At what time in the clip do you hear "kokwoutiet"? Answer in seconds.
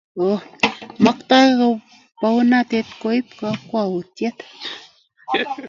3.39-4.37